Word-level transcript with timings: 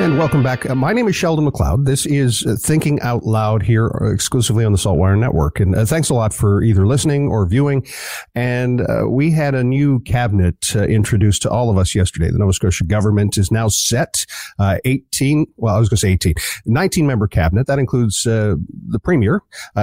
And 0.00 0.16
welcome 0.16 0.42
back. 0.42 0.68
Uh, 0.68 0.74
my 0.74 0.94
name 0.94 1.08
is 1.08 1.14
Sheldon 1.14 1.44
MacLeod. 1.44 1.84
This 1.84 2.06
is 2.06 2.46
uh, 2.46 2.56
Thinking 2.58 2.98
Out 3.02 3.24
Loud 3.24 3.62
here 3.62 3.90
uh, 4.00 4.10
exclusively 4.10 4.64
on 4.64 4.72
the 4.72 4.78
Saltwire 4.78 5.18
Network. 5.18 5.60
And 5.60 5.76
uh, 5.76 5.84
thanks 5.84 6.08
a 6.08 6.14
lot 6.14 6.32
for 6.32 6.62
either 6.62 6.86
listening 6.86 7.28
or 7.28 7.44
viewing. 7.44 7.86
And 8.34 8.80
uh, 8.80 9.02
we 9.10 9.30
had 9.30 9.54
a 9.54 9.62
new 9.62 10.00
cabinet 10.00 10.74
uh, 10.74 10.84
introduced 10.84 11.42
to 11.42 11.50
all 11.50 11.68
of 11.68 11.76
us 11.76 11.94
yesterday. 11.94 12.30
The 12.30 12.38
Nova 12.38 12.54
Scotia 12.54 12.84
government 12.84 13.36
is 13.36 13.50
now 13.50 13.68
set 13.68 14.24
18, 14.58 15.46
well, 15.58 15.76
I 15.76 15.78
was 15.78 15.90
going 15.90 15.98
to 15.98 16.00
say 16.00 16.12
18, 16.12 16.32
19 16.64 17.06
member 17.06 17.28
cabinet. 17.28 17.66
That 17.66 17.78
includes 17.78 18.22
the 18.22 19.00
Premier, 19.02 19.42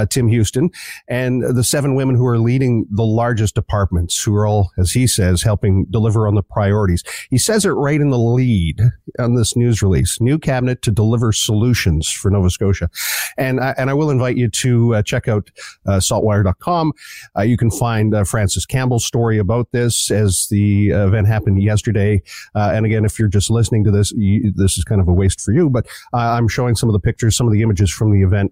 Tim 0.09 0.29
Houston, 0.29 0.71
and 1.07 1.43
the 1.43 1.63
seven 1.63 1.93
women 1.93 2.15
who 2.15 2.25
are 2.25 2.39
leading 2.39 2.87
the 2.89 3.05
largest 3.05 3.53
departments, 3.53 4.19
who 4.23 4.35
are 4.35 4.47
all, 4.47 4.71
as 4.79 4.93
he 4.93 5.05
says, 5.05 5.43
helping 5.43 5.85
deliver 5.91 6.27
on 6.27 6.33
the 6.33 6.41
priorities. 6.41 7.03
He 7.29 7.37
says 7.37 7.65
it 7.65 7.69
right 7.69 8.01
in 8.01 8.09
the 8.09 8.17
lead 8.17 8.81
on 9.19 9.35
this 9.35 9.55
news 9.55 9.83
release 9.83 10.06
new 10.19 10.37
cabinet 10.37 10.81
to 10.83 10.91
deliver 10.91 11.31
solutions 11.31 12.11
for 12.11 12.31
Nova 12.31 12.49
Scotia. 12.49 12.89
And, 13.37 13.59
I, 13.59 13.73
and 13.77 13.89
I 13.89 13.93
will 13.93 14.09
invite 14.09 14.37
you 14.37 14.49
to 14.49 14.95
uh, 14.95 15.01
check 15.03 15.27
out 15.27 15.49
uh, 15.85 15.97
saltwire.com. 15.97 16.93
Uh, 17.37 17.41
you 17.41 17.57
can 17.57 17.71
find 17.71 18.13
uh, 18.13 18.23
Francis 18.23 18.65
Campbell's 18.65 19.05
story 19.05 19.37
about 19.37 19.71
this 19.71 20.11
as 20.11 20.47
the 20.49 20.89
event 20.89 21.27
happened 21.27 21.61
yesterday. 21.61 22.21
Uh, 22.55 22.71
and 22.73 22.85
again, 22.85 23.05
if 23.05 23.19
you're 23.19 23.27
just 23.27 23.49
listening 23.49 23.83
to 23.83 23.91
this, 23.91 24.11
you, 24.11 24.51
this 24.55 24.77
is 24.77 24.83
kind 24.83 25.01
of 25.01 25.07
a 25.07 25.13
waste 25.13 25.41
for 25.41 25.51
you, 25.51 25.69
but 25.69 25.87
uh, 26.13 26.17
I'm 26.17 26.47
showing 26.47 26.75
some 26.75 26.89
of 26.89 26.93
the 26.93 26.99
pictures, 26.99 27.35
some 27.35 27.47
of 27.47 27.53
the 27.53 27.61
images 27.61 27.91
from 27.91 28.11
the 28.11 28.25
event 28.25 28.51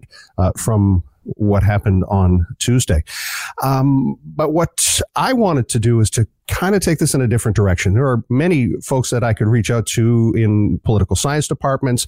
from 0.56 1.02
what 1.34 1.62
happened 1.62 2.04
on 2.08 2.46
Tuesday. 2.58 3.02
Um, 3.62 4.16
but 4.24 4.52
what 4.52 5.00
I 5.16 5.32
wanted 5.32 5.68
to 5.70 5.78
do 5.78 6.00
is 6.00 6.10
to 6.10 6.26
kind 6.48 6.74
of 6.74 6.82
take 6.82 6.98
this 6.98 7.14
in 7.14 7.20
a 7.20 7.26
different 7.26 7.56
direction. 7.56 7.94
There 7.94 8.06
are 8.06 8.22
many 8.30 8.70
folks 8.82 9.10
that 9.10 9.24
I 9.24 9.34
could 9.34 9.48
reach 9.48 9.70
out 9.70 9.86
to 9.86 10.32
in 10.36 10.78
political 10.84 11.16
science 11.16 11.48
departments, 11.48 12.06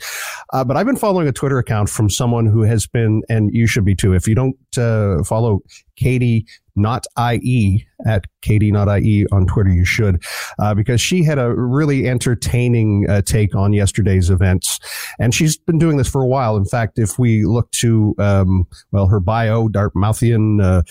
uh, 0.52 0.64
but 0.64 0.76
I've 0.76 0.86
been 0.86 0.96
following 0.96 1.26
a 1.26 1.32
Twitter 1.32 1.58
account 1.58 1.90
from 1.90 2.08
someone 2.08 2.46
who 2.46 2.62
has 2.62 2.86
been, 2.86 3.22
and 3.28 3.52
you 3.52 3.66
should 3.66 3.84
be 3.84 3.96
too. 3.96 4.12
If 4.14 4.28
you 4.28 4.34
don't 4.34 4.56
uh, 4.78 5.24
follow 5.24 5.60
Katie 5.96 6.46
not 6.76 7.06
IE 7.18 7.87
at 8.06 8.24
Katie 8.42 8.68
IE 8.68 9.26
on 9.32 9.46
Twitter. 9.46 9.70
You 9.70 9.84
should, 9.84 10.22
uh, 10.58 10.74
because 10.74 11.00
she 11.00 11.22
had 11.24 11.38
a 11.38 11.54
really 11.54 12.08
entertaining 12.08 13.06
uh, 13.08 13.22
take 13.22 13.54
on 13.54 13.72
yesterday's 13.72 14.30
events. 14.30 14.78
And 15.18 15.34
she's 15.34 15.56
been 15.56 15.78
doing 15.78 15.96
this 15.96 16.08
for 16.08 16.22
a 16.22 16.26
while. 16.26 16.56
In 16.56 16.64
fact, 16.64 16.98
if 16.98 17.18
we 17.18 17.44
look 17.44 17.70
to, 17.72 18.14
um, 18.18 18.66
well, 18.92 19.06
her 19.06 19.20
bio, 19.20 19.68
Dartmouthian, 19.68 20.62
uh, 20.62 20.82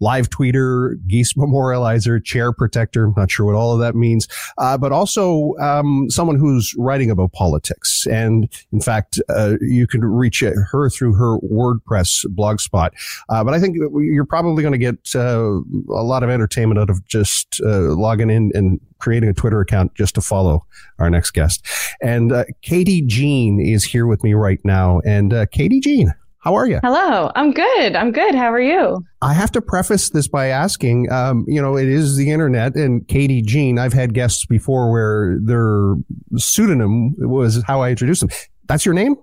live 0.00 0.30
tweeter, 0.30 0.94
geese 1.06 1.34
memorializer, 1.34 2.22
chair 2.24 2.52
protector, 2.52 3.12
not 3.16 3.30
sure 3.30 3.46
what 3.46 3.54
all 3.54 3.72
of 3.72 3.80
that 3.80 3.94
means, 3.94 4.26
uh, 4.58 4.76
but 4.76 4.92
also 4.92 5.54
um, 5.60 6.10
someone 6.10 6.38
who's 6.38 6.74
writing 6.76 7.10
about 7.10 7.32
politics. 7.32 8.06
And 8.06 8.48
in 8.72 8.80
fact, 8.80 9.20
uh, 9.28 9.54
you 9.60 9.86
can 9.86 10.04
reach 10.04 10.40
her 10.40 10.90
through 10.90 11.14
her 11.14 11.38
WordPress 11.38 12.28
blog 12.30 12.60
spot. 12.60 12.92
Uh, 13.28 13.44
but 13.44 13.54
I 13.54 13.60
think 13.60 13.76
you're 13.76 14.24
probably 14.24 14.62
going 14.62 14.72
to 14.72 14.78
get 14.78 14.96
a 15.14 16.02
lot 16.02 16.22
of 16.22 16.30
entertainment 16.30 16.47
out 16.56 16.90
of 16.90 17.06
just 17.06 17.60
uh, 17.64 17.94
logging 17.94 18.30
in 18.30 18.50
and 18.54 18.80
creating 18.98 19.28
a 19.28 19.34
Twitter 19.34 19.60
account 19.60 19.94
just 19.94 20.14
to 20.16 20.20
follow 20.20 20.64
our 20.98 21.10
next 21.10 21.32
guest. 21.32 21.66
And 22.02 22.32
uh, 22.32 22.44
Katie 22.62 23.02
Jean 23.02 23.60
is 23.60 23.84
here 23.84 24.06
with 24.06 24.22
me 24.24 24.34
right 24.34 24.60
now. 24.64 25.00
And 25.04 25.32
uh, 25.32 25.46
Katie 25.46 25.80
Jean, 25.80 26.14
how 26.40 26.54
are 26.54 26.66
you? 26.66 26.80
Hello, 26.82 27.30
I'm 27.34 27.52
good. 27.52 27.96
I'm 27.96 28.12
good. 28.12 28.34
How 28.34 28.52
are 28.52 28.60
you? 28.60 29.04
I 29.22 29.34
have 29.34 29.50
to 29.52 29.60
preface 29.60 30.10
this 30.10 30.28
by 30.28 30.46
asking, 30.46 31.10
um, 31.10 31.44
you 31.48 31.60
know, 31.60 31.76
it 31.76 31.88
is 31.88 32.16
the 32.16 32.30
internet 32.30 32.74
and 32.74 33.06
Katie 33.08 33.42
Jean. 33.42 33.78
I've 33.78 33.92
had 33.92 34.14
guests 34.14 34.46
before 34.46 34.90
where 34.90 35.38
their 35.42 35.94
pseudonym 36.36 37.14
was 37.18 37.62
how 37.66 37.82
I 37.82 37.90
introduced 37.90 38.20
them. 38.20 38.30
That's 38.66 38.84
your 38.84 38.94
name? 38.94 39.16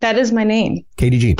That 0.00 0.16
is 0.16 0.32
my 0.32 0.44
name. 0.44 0.84
Katie 0.96 1.18
Jean. 1.18 1.36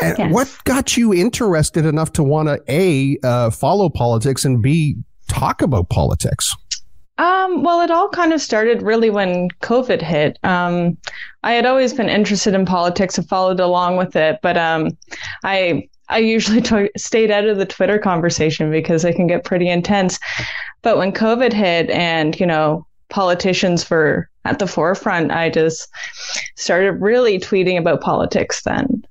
And 0.00 0.18
yes. 0.18 0.32
what 0.32 0.56
got 0.64 0.96
you 0.96 1.14
interested 1.14 1.86
enough 1.86 2.12
to 2.14 2.22
want 2.22 2.48
to 2.48 2.60
A, 2.68 3.18
uh, 3.22 3.50
follow 3.50 3.88
politics 3.88 4.44
and 4.44 4.60
B, 4.60 4.96
talk 5.28 5.62
about 5.62 5.88
politics? 5.90 6.54
Um, 7.18 7.62
well, 7.62 7.82
it 7.82 7.90
all 7.90 8.08
kind 8.08 8.32
of 8.32 8.40
started 8.40 8.80
really 8.80 9.10
when 9.10 9.50
COVID 9.60 10.00
hit. 10.00 10.38
Um, 10.42 10.96
I 11.42 11.52
had 11.52 11.66
always 11.66 11.92
been 11.92 12.08
interested 12.08 12.54
in 12.54 12.64
politics 12.64 13.18
and 13.18 13.28
followed 13.28 13.60
along 13.60 13.98
with 13.98 14.16
it, 14.16 14.38
but 14.42 14.56
um, 14.56 14.96
I 15.44 15.86
I 16.08 16.18
usually 16.18 16.60
t- 16.62 16.90
stayed 16.96 17.30
out 17.30 17.44
of 17.44 17.58
the 17.58 17.66
Twitter 17.66 17.98
conversation 17.98 18.70
because 18.70 19.04
it 19.04 19.16
can 19.16 19.26
get 19.26 19.44
pretty 19.44 19.68
intense. 19.68 20.18
But 20.80 20.96
when 20.96 21.12
COVID 21.12 21.52
hit, 21.52 21.90
and 21.90 22.40
you 22.40 22.46
know, 22.46 22.86
politicians 23.10 23.88
were 23.90 24.29
at 24.44 24.58
the 24.58 24.66
forefront, 24.66 25.30
I 25.30 25.50
just 25.50 25.88
started 26.56 26.92
really 26.92 27.38
tweeting 27.38 27.78
about 27.78 28.00
politics 28.00 28.62
then. 28.62 29.04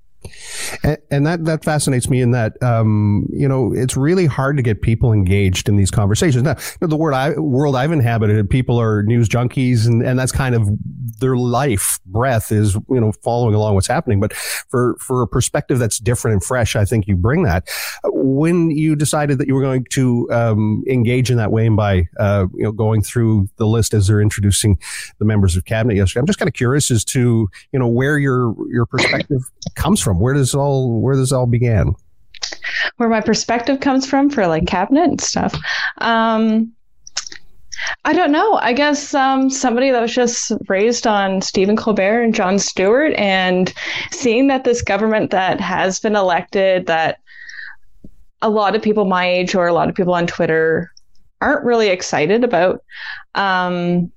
And, 0.84 0.98
and, 1.12 1.28
that 1.28 1.46
that 1.46 1.64
fascinates 1.64 2.10
me 2.10 2.22
in 2.22 2.32
that 2.32 2.62
um, 2.64 3.28
you 3.32 3.48
know 3.48 3.74
it's 3.74 3.96
really 3.98 4.26
hard 4.26 4.58
to 4.58 4.64
get 4.64 4.82
people 4.82 5.12
engaged 5.14 5.70
in 5.70 5.76
these 5.76 5.92
conversations. 5.92 6.44
Now, 6.44 6.56
the 6.80 6.96
word 6.96 7.14
I, 7.14 7.32
world 7.38 7.76
I've 7.76 7.92
inhabited, 7.92 8.50
people 8.50 8.80
are 8.80 9.04
news 9.04 9.30
junkies, 9.30 9.86
and, 9.86 10.02
and 10.02 10.18
that's 10.18 10.32
kind 10.32 10.56
of 10.56 10.70
their 11.20 11.36
life 11.36 12.00
breath 12.06 12.52
is 12.52 12.76
you 12.90 13.00
know 13.00 13.12
following 13.24 13.54
along 13.56 13.76
what's 13.76 13.88
happening. 13.88 14.20
But 14.20 14.34
for 14.34 14.96
for 15.00 15.22
a 15.22 15.28
perspective 15.28 15.80
that's 15.80 16.00
different 16.00 16.34
and 16.34 16.44
fresh, 16.44 16.76
I 16.76 16.86
think 16.86 17.08
you 17.08 17.16
bring 17.16 17.44
that. 17.44 17.68
When 18.06 18.72
you 18.72 18.96
decided 18.96 19.38
that 19.40 19.48
you 19.48 19.56
were 19.56 19.62
going 19.62 19.86
to 19.92 20.30
um, 20.32 20.84
engage 20.88 21.30
in 21.30 21.38
that 21.38 21.52
way, 21.52 21.68
and 21.68 21.76
by 21.76 22.08
uh, 22.20 22.48
you 22.54 22.64
know 22.64 22.72
going 22.72 23.02
through 23.02 23.50
the 23.58 23.68
list 23.68 23.94
as 23.94 24.08
they're 24.08 24.22
introducing 24.22 24.80
the 25.20 25.26
members 25.26 25.56
of 25.56 25.66
cabinet 25.66 25.96
yesterday, 25.96 26.22
I'm 26.22 26.28
just 26.28 26.40
kind 26.40 26.50
of 26.50 26.54
curious 26.54 26.92
as 26.92 27.04
to 27.06 27.48
you 27.72 27.80
know 27.80 27.88
where 27.88 28.18
your 28.18 28.56
your 28.72 28.86
perspective 28.86 29.42
comes 29.76 30.02
from. 30.02 30.19
Where 30.20 30.34
does 30.34 30.54
all 30.54 31.00
where 31.02 31.16
this 31.16 31.32
all 31.32 31.48
began? 31.48 31.94
Where 32.98 33.10
my 33.10 33.22
perspective 33.22 33.80
comes 33.80 34.06
from 34.06 34.30
for 34.30 34.48
like 34.48 34.68
cabinet 34.68 35.10
and 35.10 35.22
stuff. 35.22 35.56
Um, 36.00 36.74
I 38.06 38.14
don't 38.14 38.32
know. 38.32 38.56
I 38.56 38.74
guess 38.74 39.14
um, 39.14 39.50
somebody 39.50 39.92
that 39.92 40.02
was 40.02 40.14
just 40.14 40.52
raised 40.68 41.08
on 41.08 41.42
Stephen 41.42 41.76
Colbert 41.76 42.24
and 42.24 42.36
Jon 42.36 42.60
Stewart, 42.60 43.14
and 43.14 43.74
seeing 44.12 44.48
that 44.48 44.64
this 44.64 44.82
government 44.82 45.32
that 45.32 45.60
has 45.62 46.00
been 46.00 46.16
elected, 46.16 46.88
that 46.88 47.20
a 48.42 48.50
lot 48.50 48.76
of 48.76 48.82
people 48.82 49.06
my 49.06 49.28
age 49.28 49.56
or 49.56 49.68
a 49.68 49.74
lot 49.74 49.90
of 49.90 49.96
people 49.96 50.14
on 50.14 50.28
Twitter 50.28 50.92
aren't 51.42 51.66
really 51.66 51.90
excited 51.90 52.44
about. 52.44 52.84
Um, 53.36 54.12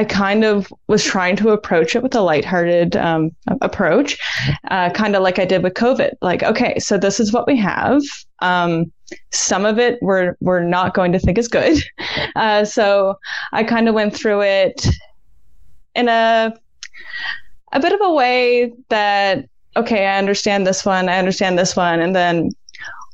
I 0.00 0.04
kind 0.04 0.44
of 0.44 0.72
was 0.88 1.04
trying 1.04 1.36
to 1.36 1.50
approach 1.50 1.94
it 1.94 2.02
with 2.02 2.14
a 2.14 2.22
lighthearted 2.22 2.96
um, 2.96 3.32
approach, 3.60 4.16
uh, 4.70 4.88
kind 4.88 5.14
of 5.14 5.22
like 5.22 5.38
I 5.38 5.44
did 5.44 5.62
with 5.62 5.74
COVID. 5.74 6.12
Like, 6.22 6.42
okay, 6.42 6.78
so 6.78 6.96
this 6.96 7.20
is 7.20 7.34
what 7.34 7.46
we 7.46 7.54
have. 7.58 8.00
Um, 8.38 8.90
some 9.30 9.66
of 9.66 9.78
it 9.78 9.98
we're 10.00 10.36
we're 10.40 10.62
not 10.62 10.94
going 10.94 11.12
to 11.12 11.18
think 11.18 11.36
is 11.36 11.48
good. 11.48 11.82
Uh, 12.36 12.64
so 12.64 13.18
I 13.52 13.64
kind 13.64 13.88
of 13.88 13.94
went 13.94 14.14
through 14.14 14.42
it 14.42 14.86
in 15.94 16.08
a 16.08 16.54
a 17.72 17.80
bit 17.80 17.92
of 17.92 18.00
a 18.00 18.12
way 18.12 18.72
that 18.88 19.46
okay, 19.76 20.06
I 20.06 20.16
understand 20.16 20.66
this 20.66 20.86
one, 20.86 21.08
I 21.08 21.18
understand 21.18 21.58
this 21.58 21.74
one, 21.74 22.00
and 22.00 22.14
then 22.14 22.50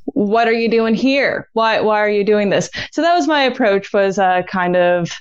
what 0.05 0.47
are 0.47 0.53
you 0.53 0.69
doing 0.69 0.93
here? 0.93 1.49
Why 1.53 1.81
why 1.81 1.99
are 1.99 2.09
you 2.09 2.23
doing 2.23 2.49
this? 2.49 2.69
So 2.91 3.01
that 3.01 3.15
was 3.15 3.27
my 3.27 3.41
approach. 3.41 3.91
Was 3.91 4.19
uh, 4.19 4.43
kind 4.43 4.75
of 4.75 5.11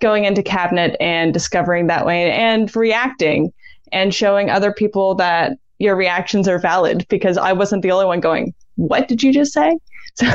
going 0.00 0.24
into 0.24 0.42
cabinet 0.42 0.96
and 1.00 1.32
discovering 1.32 1.86
that 1.88 2.06
way 2.06 2.30
and 2.30 2.74
reacting 2.74 3.52
and 3.92 4.14
showing 4.14 4.50
other 4.50 4.72
people 4.72 5.14
that 5.16 5.52
your 5.78 5.96
reactions 5.96 6.48
are 6.48 6.58
valid 6.58 7.06
because 7.08 7.38
I 7.38 7.52
wasn't 7.52 7.82
the 7.82 7.90
only 7.92 8.06
one 8.06 8.20
going, 8.20 8.54
What 8.76 9.08
did 9.08 9.22
you 9.22 9.32
just 9.32 9.52
say? 9.52 9.76
So, 10.14 10.26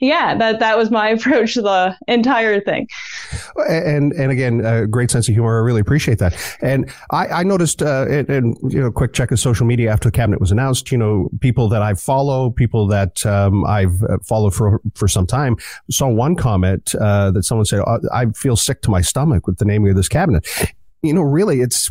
yeah, 0.00 0.34
that 0.36 0.58
that 0.58 0.76
was 0.76 0.90
my 0.90 1.08
approach 1.16 1.54
to 1.54 1.62
the 1.62 1.96
entire 2.08 2.60
thing. 2.60 2.88
And 3.68 4.12
and 4.12 4.30
again, 4.32 4.64
a 4.64 4.86
great 4.86 5.10
sense 5.10 5.28
of 5.28 5.34
humor. 5.34 5.60
I 5.60 5.64
really 5.64 5.80
appreciate 5.80 6.18
that. 6.18 6.34
And 6.60 6.90
I, 7.10 7.26
I 7.28 7.42
noticed, 7.42 7.82
uh, 7.82 8.06
and, 8.08 8.56
you 8.68 8.80
know, 8.80 8.90
quick 8.90 9.12
check 9.12 9.30
of 9.30 9.40
social 9.40 9.66
media 9.66 9.90
after 9.90 10.08
the 10.08 10.12
cabinet 10.12 10.40
was 10.40 10.50
announced. 10.50 10.90
You 10.90 10.98
know, 10.98 11.28
people 11.40 11.68
that 11.68 11.82
I 11.82 11.94
follow, 11.94 12.50
people 12.50 12.86
that 12.88 13.24
um, 13.26 13.64
I've 13.64 14.02
uh, 14.04 14.18
followed 14.22 14.54
for 14.54 14.80
for 14.94 15.08
some 15.08 15.26
time, 15.26 15.56
saw 15.90 16.08
one 16.08 16.36
comment 16.36 16.94
uh, 16.94 17.30
that 17.32 17.44
someone 17.44 17.64
said, 17.64 17.80
oh, 17.86 18.00
"I 18.12 18.26
feel 18.30 18.56
sick 18.56 18.82
to 18.82 18.90
my 18.90 19.00
stomach 19.00 19.46
with 19.46 19.58
the 19.58 19.64
naming 19.64 19.90
of 19.90 19.96
this 19.96 20.08
cabinet." 20.08 20.46
You 21.02 21.12
know, 21.12 21.22
really, 21.22 21.60
it's 21.60 21.90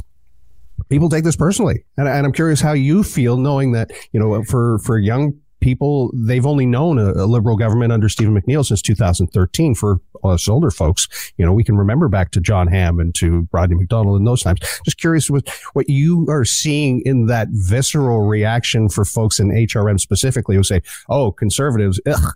people 0.90 1.10
take 1.10 1.24
this 1.24 1.36
personally, 1.36 1.84
and, 1.98 2.08
and 2.08 2.26
I'm 2.26 2.34
curious 2.34 2.62
how 2.62 2.74
you 2.74 3.04
feel 3.04 3.38
knowing 3.38 3.72
that 3.74 3.92
you 4.12 4.20
know 4.20 4.44
for 4.44 4.80
for 4.80 4.98
young 4.98 5.40
people, 5.62 6.12
they've 6.14 6.46
only 6.46 6.66
known 6.66 7.00
a, 7.00 7.12
a, 7.12 7.26
liberal 7.26 7.56
government 7.56 7.94
under 7.94 8.10
Stephen 8.10 8.40
McNeil 8.40 8.66
since 8.66 8.82
2013. 8.82 9.76
For 9.76 10.02
us 10.24 10.50
older 10.50 10.72
folks, 10.72 11.32
you 11.38 11.46
know, 11.46 11.54
we 11.54 11.64
can 11.64 11.78
remember 11.78 12.08
back 12.08 12.32
to 12.32 12.42
John 12.42 12.68
Hamm 12.68 13.00
and 13.00 13.16
to 13.16 13.48
Rodney 13.52 13.76
MacDonald 13.76 14.20
in 14.20 14.26
those 14.26 14.42
times. 14.42 14.60
Just 14.84 14.98
curious 14.98 15.30
with 15.30 15.48
what 15.74 15.90
you 15.90 16.26
are 16.30 16.44
seeing 16.44 17.02
in 17.06 17.28
that 17.28 17.48
visceral 17.52 18.22
reaction 18.22 18.90
for 18.90 19.06
folks 19.06 19.40
in 19.40 19.50
HRM 19.50 20.00
specifically 20.00 20.56
who 20.56 20.64
say, 20.64 20.82
oh, 21.10 21.32
conservatives, 21.32 22.00
ugh, 22.06 22.34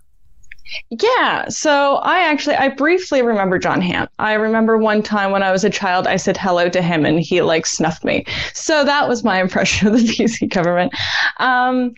yeah. 0.90 1.48
So 1.48 1.96
I 1.96 2.20
actually, 2.20 2.56
I 2.56 2.68
briefly 2.68 3.22
remember 3.22 3.58
John 3.58 3.80
Hamm. 3.80 4.08
I 4.18 4.32
remember 4.34 4.76
one 4.76 5.02
time 5.02 5.30
when 5.30 5.42
I 5.42 5.52
was 5.52 5.64
a 5.64 5.70
child, 5.70 6.06
I 6.06 6.16
said 6.16 6.36
hello 6.36 6.68
to 6.68 6.82
him 6.82 7.04
and 7.04 7.20
he 7.20 7.42
like 7.42 7.66
snuffed 7.66 8.04
me. 8.04 8.24
So 8.52 8.84
that 8.84 9.08
was 9.08 9.24
my 9.24 9.40
impression 9.40 9.88
of 9.88 9.94
the 9.94 10.00
PC 10.06 10.48
government. 10.48 10.92
Um, 11.38 11.94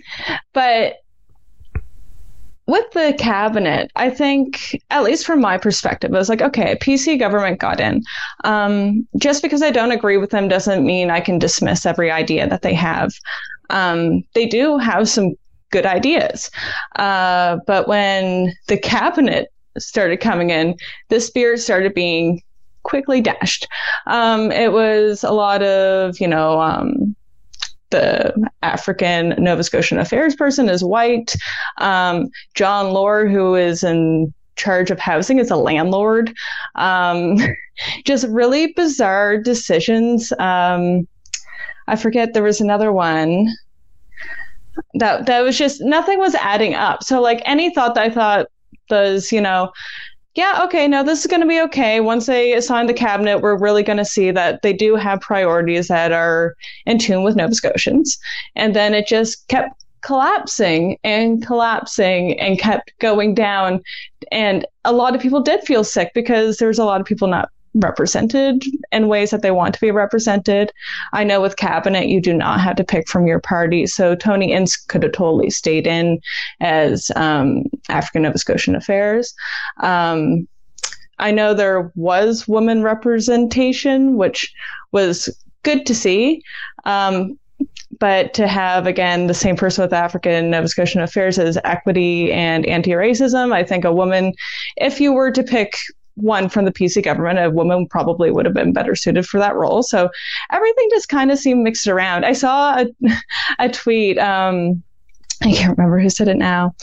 but 0.53 0.97
with 2.69 2.91
the 2.93 3.15
cabinet, 3.19 3.91
I 3.97 4.11
think, 4.11 4.79
at 4.91 5.03
least 5.03 5.25
from 5.25 5.41
my 5.41 5.57
perspective, 5.57 6.15
I 6.15 6.19
was 6.19 6.29
like, 6.29 6.43
okay, 6.43 6.77
PC 6.77 7.19
government 7.19 7.59
got 7.59 7.81
in. 7.81 8.05
Um, 8.45 9.09
just 9.17 9.43
because 9.43 9.63
I 9.63 9.71
don't 9.71 9.91
agree 9.91 10.19
with 10.19 10.31
them 10.31 10.49
doesn't 10.49 10.85
mean 10.85 11.11
I 11.11 11.21
can 11.21 11.39
dismiss 11.39 11.87
every 11.87 12.11
idea 12.11 12.47
that 12.47 12.61
they 12.61 12.75
have. 12.75 13.11
Um, 13.71 14.23
they 14.35 14.45
do 14.45 14.77
have 14.77 15.09
some 15.09 15.33
good 15.71 15.87
ideas. 15.87 16.51
Uh, 16.97 17.57
but 17.67 17.89
when 17.89 18.53
the 18.67 18.77
cabinet 18.77 19.51
started 19.79 20.19
coming 20.19 20.51
in, 20.51 20.77
the 21.09 21.21
spirit 21.21 21.61
started 21.61 21.95
being 21.95 22.43
quickly 22.83 23.23
dashed. 23.23 23.67
Um, 24.07 24.53
it 24.53 24.73
was 24.73 25.25
a 25.25 25.33
lot 25.33 25.63
of, 25.63 26.21
you 26.21 26.29
know, 26.29 26.61
um, 26.61 27.17
the 27.91 28.51
African 28.63 29.35
Nova 29.39 29.65
Scotian 29.65 29.99
affairs 29.99 30.35
person 30.35 30.69
is 30.69 30.85
white. 30.85 31.35
Um, 31.79 32.29
John 32.55 32.93
Lohr, 32.93 33.27
who 33.27 33.55
is 33.55 33.83
in 33.83 34.33
charge 34.57 34.91
of 34.91 34.99
housing, 34.99 35.39
is 35.39 35.51
a 35.51 35.57
landlord. 35.57 36.35
Um, 36.75 37.39
just 38.05 38.27
really 38.29 38.73
bizarre 38.75 39.39
decisions. 39.39 40.33
Um, 40.39 41.07
I 41.87 41.97
forget 41.97 42.35
there 42.35 42.43
was 42.43 42.61
another 42.61 42.93
one 42.93 43.49
that 44.95 45.27
that 45.27 45.41
was 45.41 45.59
just 45.59 45.81
nothing 45.81 46.19
was 46.19 46.35
adding 46.35 46.75
up. 46.75 47.03
So 47.03 47.21
like 47.21 47.43
any 47.45 47.75
thought 47.75 47.95
that 47.95 48.05
I 48.05 48.11
thought 48.11 48.47
was, 48.91 49.33
you 49.33 49.41
know, 49.41 49.73
yeah, 50.35 50.61
okay, 50.65 50.87
no, 50.87 51.03
this 51.03 51.21
is 51.21 51.27
going 51.27 51.41
to 51.41 51.49
be 51.49 51.61
okay. 51.63 52.01
Once 52.01 52.27
they 52.27 52.53
assign 52.53 52.87
the 52.87 52.95
cabinet, 52.95 53.39
we're 53.39 53.59
really 53.59 53.83
going 53.83 53.99
to 53.99 54.05
see 54.05 54.31
that 54.31 54.63
they 54.63 54.73
do 54.73 54.95
have 54.95 55.21
priorities 55.21 55.89
that 55.89 56.13
are 56.13 56.55
in 56.87 56.99
tune 56.99 57.25
with 57.25 57.35
Nova 57.35 57.55
Scotians. 57.55 58.19
And 58.55 58.77
then 58.77 58.95
it 58.95 59.09
just 59.09 59.49
kept 59.49 59.85
collapsing 60.03 60.97
and 61.03 61.45
collapsing 61.45 62.39
and 62.39 62.59
kept 62.59 62.93
going 63.01 63.35
down. 63.35 63.83
And 64.31 64.65
a 64.85 64.93
lot 64.93 65.15
of 65.17 65.21
people 65.21 65.41
did 65.41 65.63
feel 65.63 65.83
sick 65.83 66.13
because 66.15 66.59
there's 66.59 66.79
a 66.79 66.85
lot 66.85 67.01
of 67.01 67.07
people 67.07 67.27
not 67.27 67.51
represented 67.79 68.65
in 68.93 69.09
ways 69.09 69.31
that 69.31 69.43
they 69.43 69.51
want 69.51 69.75
to 69.75 69.81
be 69.81 69.91
represented. 69.91 70.73
I 71.13 71.25
know 71.25 71.41
with 71.41 71.57
cabinet, 71.57 72.09
you 72.09 72.21
do 72.21 72.35
not 72.35 72.61
have 72.61 72.77
to 72.77 72.85
pick 72.85 73.09
from 73.09 73.27
your 73.27 73.41
party. 73.41 73.87
So 73.87 74.15
Tony 74.15 74.53
Ince 74.53 74.77
could 74.77 75.03
have 75.03 75.13
totally 75.13 75.51
stayed 75.51 75.87
in 75.87 76.21
as 76.61 77.11
um, 77.17 77.65
African 77.89 78.23
Nova 78.23 78.39
Scotian 78.39 78.75
Affairs. 78.75 79.35
Um, 79.81 80.47
I 81.19 81.31
know 81.33 81.53
there 81.53 81.93
was 81.97 82.47
woman 82.47 82.83
representation, 82.83 84.17
which 84.17 84.53
was 84.93 85.29
good 85.63 85.87
to 85.87 85.95
see. 85.95 86.43
Um, 86.85 87.39
but 87.99 88.35
to 88.35 88.47
have 88.47 88.87
again 88.87 89.27
the 89.27 89.35
same 89.35 89.57
person 89.57 89.83
with 89.83 89.93
African 89.93 90.51
Nova 90.51 90.69
Scotian 90.69 91.01
affairs 91.01 91.39
as 91.39 91.59
equity 91.65 92.33
and 92.33 92.65
anti-racism, 92.67 93.53
I 93.53 93.65
think 93.65 93.85
a 93.85 93.93
woman, 93.93 94.35
if 94.77 95.01
you 95.01 95.13
were 95.13 95.33
to 95.33 95.43
pick 95.43 95.75
one 96.21 96.49
from 96.49 96.65
the 96.65 96.73
PC 96.73 97.03
government, 97.03 97.39
a 97.39 97.51
woman 97.51 97.87
probably 97.87 98.31
would 98.31 98.45
have 98.45 98.55
been 98.55 98.73
better 98.73 98.95
suited 98.95 99.27
for 99.27 99.39
that 99.39 99.55
role. 99.55 99.83
So 99.83 100.11
everything 100.53 100.89
just 100.91 101.09
kind 101.09 101.31
of 101.31 101.39
seemed 101.39 101.63
mixed 101.63 101.87
around. 101.87 102.25
I 102.25 102.33
saw 102.33 102.81
a, 102.81 102.87
a 103.59 103.69
tweet. 103.69 104.19
Um, 104.19 104.83
I 105.41 105.53
can't 105.53 105.77
remember 105.77 106.01
who 106.01 106.11
said 106.11 106.27
it 106.27 106.37
now. 106.37 106.75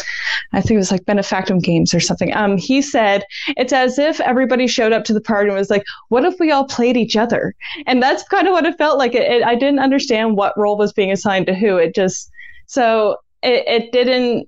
I 0.54 0.62
think 0.62 0.72
it 0.72 0.78
was 0.78 0.92
like 0.92 1.06
Benefactum 1.06 1.62
Games 1.62 1.94
or 1.94 2.00
something. 2.00 2.34
Um, 2.34 2.58
he 2.58 2.82
said 2.82 3.26
it's 3.58 3.74
as 3.74 4.00
if 4.00 4.22
everybody 4.22 4.66
showed 4.66 4.94
up 4.94 5.04
to 5.06 5.14
the 5.14 5.20
party 5.20 5.50
and 5.50 5.58
was 5.58 5.70
like, 5.70 5.84
"What 6.08 6.24
if 6.24 6.40
we 6.40 6.52
all 6.52 6.66
played 6.66 6.96
each 6.96 7.18
other?" 7.18 7.54
And 7.86 8.02
that's 8.02 8.24
kind 8.24 8.48
of 8.48 8.54
what 8.54 8.66
it 8.66 8.78
felt 8.78 8.98
like. 8.98 9.14
It, 9.14 9.30
it, 9.30 9.44
I 9.44 9.56
didn't 9.56 9.80
understand 9.80 10.38
what 10.38 10.58
role 10.58 10.78
was 10.78 10.94
being 10.94 11.12
assigned 11.12 11.48
to 11.48 11.54
who. 11.54 11.76
It 11.76 11.94
just 11.94 12.32
so 12.66 13.18
it, 13.44 13.68
it 13.68 13.92
didn't 13.92 14.48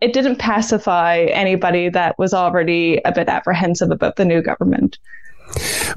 it 0.00 0.12
didn't 0.12 0.36
pacify 0.36 1.20
anybody 1.30 1.88
that 1.88 2.18
was 2.18 2.34
already 2.34 3.00
a 3.04 3.12
bit 3.12 3.28
apprehensive 3.28 3.90
about 3.90 4.16
the 4.16 4.24
new 4.24 4.42
government. 4.42 4.98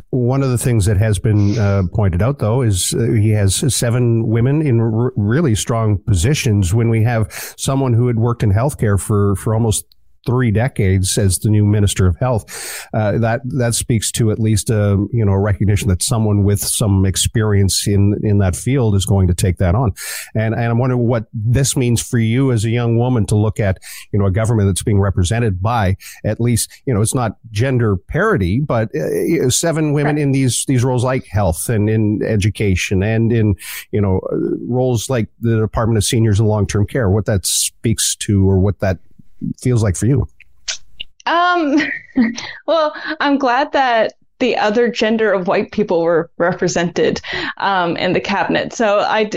One 0.10 0.44
of 0.44 0.50
the 0.50 0.58
things 0.58 0.86
that 0.86 0.98
has 0.98 1.20
been 1.20 1.58
uh, 1.58 1.84
pointed 1.94 2.22
out, 2.22 2.40
though, 2.40 2.62
is 2.62 2.94
uh, 2.94 3.12
he 3.14 3.30
has 3.32 3.74
seven 3.74 4.28
women 4.28 4.62
in 4.62 4.80
r- 4.80 5.12
really 5.16 5.56
strong 5.56 5.98
positions. 5.98 6.74
When 6.74 6.90
we 6.90 7.04
have 7.04 7.32
someone 7.58 7.94
who 7.94 8.08
had 8.08 8.20
worked 8.20 8.44
in 8.44 8.52
healthcare 8.52 9.00
for 9.00 9.36
for 9.36 9.54
almost 9.54 9.86
three 10.27 10.51
decades 10.51 11.18
as 11.18 11.39
the 11.39 11.50
new 11.50 11.65
minister 11.65 12.06
of 12.06 12.15
health. 12.18 12.85
Uh, 12.94 13.18
that 13.18 13.41
that 13.45 13.74
speaks 13.74 14.12
to 14.12 14.29
at 14.29 14.38
least 14.39 14.69
a 14.69 14.94
um, 14.94 15.09
you 15.12 15.25
know 15.25 15.31
a 15.31 15.39
recognition 15.39 15.88
that 15.88 16.03
someone 16.03 16.44
with 16.44 16.59
some 16.59 17.06
experience 17.06 17.88
in 17.88 18.19
in 18.21 18.38
that 18.38 18.56
field 18.56 18.94
is 18.94 19.06
going 19.06 19.27
to 19.27 19.33
take 19.33 19.57
that 19.57 19.74
on. 19.74 19.94
And 20.35 20.53
and 20.53 20.65
I'm 20.65 20.77
wondering 20.77 21.07
what 21.07 21.27
this 21.33 21.75
means 21.75 22.01
for 22.01 22.19
you 22.19 22.51
as 22.51 22.65
a 22.65 22.69
young 22.69 22.97
woman 22.97 23.25
to 23.27 23.35
look 23.35 23.59
at 23.59 23.79
you 24.12 24.19
know 24.19 24.25
a 24.25 24.31
government 24.31 24.68
that's 24.68 24.83
being 24.83 25.00
represented 25.00 25.62
by 25.62 25.95
at 26.24 26.39
least 26.39 26.69
you 26.85 26.94
know 26.94 27.01
it's 27.01 27.15
not 27.15 27.38
gender 27.50 27.97
parity, 27.97 28.59
but 28.59 28.89
uh, 28.95 29.50
seven 29.50 29.94
women 29.94 30.18
in 30.18 30.33
these 30.33 30.65
these 30.68 30.83
roles 30.83 31.03
like 31.03 31.25
health 31.25 31.69
and 31.69 31.89
in 31.89 32.21
education 32.24 33.01
and 33.01 33.31
in 33.31 33.56
you 33.91 34.01
know 34.01 34.19
uh, 34.31 34.35
roles 34.68 35.09
like 35.09 35.29
the 35.39 35.59
Department 35.59 35.97
of 35.97 36.03
Seniors 36.03 36.39
and 36.39 36.50
Long 36.50 36.68
Term 36.68 36.85
Care. 36.85 37.09
What 37.09 37.25
that 37.25 37.45
speaks 37.45 38.15
to 38.18 38.47
or 38.50 38.59
what 38.59 38.79
that 38.79 39.00
feels 39.60 39.84
like 39.84 39.96
for 39.96 40.06
you? 40.06 40.27
Um, 41.25 41.77
well, 42.67 42.94
I'm 43.20 43.38
glad 43.38 43.72
that 43.74 44.13
the 44.39 44.56
other 44.56 44.89
gender 44.89 45.34
of 45.34 45.48
white 45.48 45.72
people 45.72 46.01
were 46.01 46.29
represented 46.38 47.22
um, 47.58 47.98
in 47.98 48.13
the 48.13 48.22
cabinet. 48.22 48.72
So 48.72 49.00
I, 49.00 49.29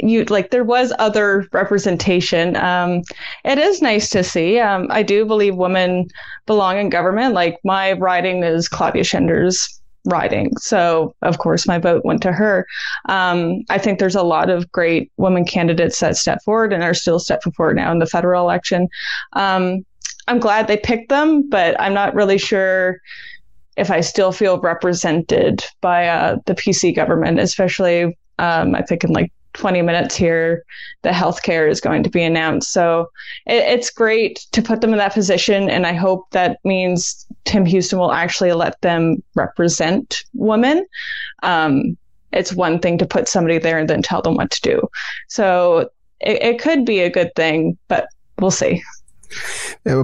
you 0.00 0.24
like 0.24 0.50
there 0.50 0.64
was 0.64 0.92
other 0.98 1.48
representation. 1.52 2.56
Um, 2.56 3.02
it 3.44 3.58
is 3.58 3.80
nice 3.82 4.10
to 4.10 4.24
see. 4.24 4.58
Um, 4.58 4.88
I 4.90 5.02
do 5.02 5.24
believe 5.24 5.56
women 5.56 6.08
belong 6.46 6.78
in 6.78 6.90
government. 6.90 7.34
Like 7.34 7.58
my 7.64 7.92
riding 7.92 8.42
is 8.42 8.68
Claudia 8.68 9.04
Chender's 9.04 9.77
riding. 10.04 10.56
So, 10.56 11.14
of 11.22 11.38
course, 11.38 11.66
my 11.66 11.78
vote 11.78 12.04
went 12.04 12.22
to 12.22 12.32
her. 12.32 12.66
Um, 13.08 13.64
I 13.70 13.78
think 13.78 13.98
there's 13.98 14.14
a 14.14 14.22
lot 14.22 14.50
of 14.50 14.70
great 14.72 15.10
women 15.16 15.44
candidates 15.44 16.00
that 16.00 16.16
step 16.16 16.42
forward 16.44 16.72
and 16.72 16.82
are 16.82 16.94
still 16.94 17.18
stepping 17.18 17.52
forward 17.52 17.76
now 17.76 17.92
in 17.92 17.98
the 17.98 18.06
federal 18.06 18.42
election. 18.42 18.88
Um, 19.34 19.84
I'm 20.26 20.38
glad 20.38 20.66
they 20.66 20.76
picked 20.76 21.08
them, 21.08 21.48
but 21.48 21.80
I'm 21.80 21.94
not 21.94 22.14
really 22.14 22.38
sure 22.38 22.98
if 23.76 23.90
I 23.90 24.00
still 24.00 24.32
feel 24.32 24.60
represented 24.60 25.64
by 25.80 26.08
uh, 26.08 26.36
the 26.46 26.54
PC 26.54 26.94
government, 26.94 27.38
especially 27.38 28.16
um, 28.38 28.74
I 28.74 28.82
think 28.82 29.04
in 29.04 29.12
like 29.12 29.32
20 29.54 29.82
minutes 29.82 30.14
here, 30.14 30.64
the 31.02 31.10
healthcare 31.10 31.68
is 31.68 31.80
going 31.80 32.02
to 32.02 32.10
be 32.10 32.22
announced. 32.22 32.72
So 32.72 33.10
it, 33.46 33.64
it's 33.64 33.90
great 33.90 34.46
to 34.52 34.62
put 34.62 34.80
them 34.80 34.92
in 34.92 34.98
that 34.98 35.14
position. 35.14 35.68
And 35.70 35.86
I 35.86 35.92
hope 35.92 36.30
that 36.30 36.58
means 36.64 37.26
Tim 37.48 37.64
Houston 37.64 37.98
will 37.98 38.12
actually 38.12 38.52
let 38.52 38.80
them 38.82 39.22
represent 39.34 40.22
women. 40.34 40.86
Um, 41.42 41.96
it's 42.30 42.52
one 42.52 42.78
thing 42.78 42.98
to 42.98 43.06
put 43.06 43.26
somebody 43.26 43.58
there 43.58 43.78
and 43.78 43.88
then 43.88 44.02
tell 44.02 44.20
them 44.20 44.34
what 44.34 44.50
to 44.50 44.60
do. 44.60 44.88
So 45.28 45.88
it, 46.20 46.42
it 46.42 46.58
could 46.60 46.84
be 46.84 47.00
a 47.00 47.10
good 47.10 47.34
thing, 47.34 47.78
but 47.88 48.08
we'll 48.38 48.50
see. 48.50 48.82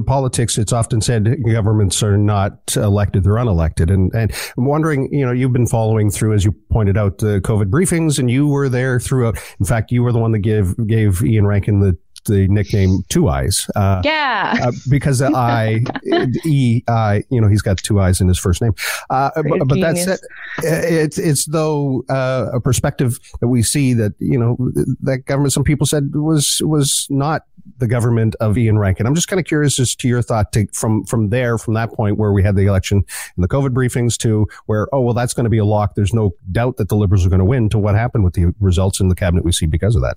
Politics, 0.07 0.57
it's 0.57 0.73
often 0.73 1.01
said 1.01 1.43
governments 1.45 2.03
are 2.03 2.17
not 2.17 2.77
elected; 2.77 3.25
they're 3.25 3.35
unelected. 3.35 3.93
And 3.93 4.13
and 4.15 4.33
I'm 4.57 4.67
wondering, 4.67 5.13
you 5.13 5.25
know, 5.25 5.33
you've 5.33 5.53
been 5.53 5.67
following 5.67 6.11
through, 6.11 6.35
as 6.35 6.45
you 6.45 6.53
pointed 6.71 6.97
out, 6.99 7.19
the 7.19 7.41
COVID 7.41 7.71
briefings, 7.71 8.19
and 8.19 8.31
you 8.31 8.47
were 8.47 8.69
there 8.69 9.01
throughout. 9.01 9.39
In 9.59 9.67
fact, 9.67 9.91
you 9.91 10.03
were 10.03 10.13
the 10.13 10.19
one 10.19 10.33
that 10.33 10.41
gave 10.41 10.75
gave 10.87 11.23
Iain 11.23 11.47
Rankin 11.47 11.81
the 11.81 11.97
the 12.25 12.49
nickname 12.49 13.05
Two 13.09 13.29
Eyes. 13.29 13.69
Uh, 13.75 14.01
yeah, 14.05 14.57
uh, 14.63 14.73
because 14.91 15.19
the 15.19 15.31
I 15.35 15.85
E 16.45 16.83
I, 16.89 17.25
you 17.31 17.41
know, 17.41 17.49
he's 17.49 17.63
got 17.63 17.79
two 17.79 18.01
eyes 18.01 18.21
in 18.21 18.29
his 18.29 18.39
first 18.39 18.63
name. 18.63 18.75
Uh, 19.11 19.31
but, 19.35 19.69
but 19.69 19.81
that's 19.81 20.07
it. 20.07 20.21
It's 20.63 21.19
it's 21.19 21.45
though 21.47 22.05
uh, 22.09 22.51
a 22.53 22.61
perspective 22.61 23.19
that 23.41 23.49
we 23.49 23.63
see 23.63 23.95
that 23.95 24.13
you 24.19 24.39
know 24.39 24.57
that 25.03 25.25
government. 25.27 25.53
Some 25.53 25.65
people 25.65 25.87
said 25.87 26.15
was 26.15 26.61
was 26.65 27.07
not 27.11 27.43
the 27.79 27.87
government 27.87 28.35
of 28.41 28.57
Iain 28.57 28.79
Rankin. 28.79 29.07
I'm 29.07 29.15
just 29.15 29.29
kind 29.29 29.41
of 29.41 29.47
curious 29.47 29.79
as 29.81 29.95
to 29.97 30.09
your 30.09 30.23
thought 30.23 30.53
to, 30.53 30.67
from 30.73 31.05
from 31.05 31.31
there, 31.31 31.59
from 31.59 31.75
that 31.75 31.93
point 31.93 32.19
where 32.19 32.33
we 32.33 32.43
had 32.43 32.57
the 32.57 32.67
election 32.67 33.05
and 33.37 33.45
the 33.45 33.49
COVID 33.49 33.71
briefings 33.71 34.17
to 34.19 34.47
where 34.67 34.89
oh 34.93 35.01
well 35.01 35.15
that's 35.15 35.35
going 35.35 35.45
to 35.45 35.51
be 35.51 35.59
a 35.59 35.65
lock. 35.65 35.95
There's 35.95 36.15
no 36.15 36.35
doubt 36.53 36.77
that 36.77 36.89
the 36.89 36.97
Liberals 36.97 37.27
are 37.27 37.31
going 37.31 37.39
to 37.39 37.45
win. 37.45 37.69
To 37.71 37.79
what 37.79 37.95
happened 37.95 38.25
with 38.25 38.35
the 38.35 38.55
results 38.61 39.01
in 39.01 39.09
the 39.09 39.15
cabinet 39.15 39.45
we 39.45 39.53
see 39.53 39.67
because 39.67 39.97
of 39.97 40.03
that. 40.03 40.17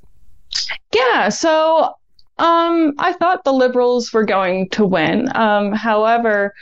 Yeah. 0.93 1.29
So 1.29 1.95
um, 2.39 2.93
I 2.99 3.13
thought 3.13 3.43
the 3.43 3.53
Liberals 3.53 4.13
were 4.13 4.25
going 4.25 4.69
to 4.69 4.85
win. 4.85 5.29
Um, 5.35 5.73
however, 5.73 6.53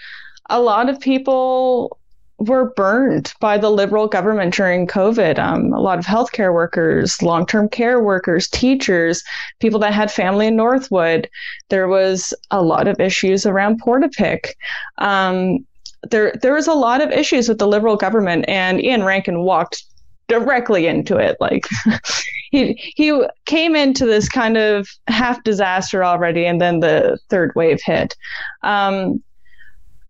a 0.50 0.62
lot 0.62 0.90
of 0.90 1.00
people 1.00 1.98
were 2.38 2.74
burned 2.76 3.34
by 3.40 3.58
the 3.58 3.70
liberal 3.70 4.08
government 4.08 4.54
during 4.54 4.88
COVID. 4.88 5.40
Um, 5.40 5.72
a 5.74 5.80
lot 5.80 6.00
of 6.00 6.06
healthcare 6.06 6.54
workers, 6.54 7.22
long 7.22 7.46
term 7.46 7.70
care 7.70 8.02
workers, 8.02 8.48
teachers, 8.48 9.24
people 9.60 9.80
that 9.80 9.94
had 9.94 10.12
family 10.12 10.48
in 10.48 10.56
Northwood. 10.56 11.30
There 11.70 11.88
was 11.88 12.34
a 12.52 12.62
lot 12.62 12.88
of 12.88 13.00
issues 13.00 13.46
around 13.46 13.82
Portapique. 13.82 14.52
Um, 14.98 15.66
there, 16.10 16.34
there 16.42 16.54
was 16.54 16.68
a 16.68 16.74
lot 16.74 17.02
of 17.02 17.12
issues 17.12 17.48
with 17.50 17.58
the 17.58 17.68
liberal 17.68 17.96
government, 17.96 18.46
and 18.48 18.80
Iain 18.80 19.04
Rankin 19.04 19.40
walked 19.40 19.84
directly 20.28 20.88
into 20.88 21.18
it. 21.18 21.38
Like 21.40 21.68
he 22.52 22.74
he 22.96 23.22
came 23.46 23.76
into 23.76 24.06
this 24.06 24.30
kind 24.30 24.58
of 24.58 24.88
half 25.08 25.44
disaster 25.44 26.04
already, 26.04 26.46
and 26.46 26.62
then 26.62 26.80
the 26.80 27.18
third 27.30 27.52
wave 27.56 27.82
hit. 27.84 28.16
Um, 28.64 29.22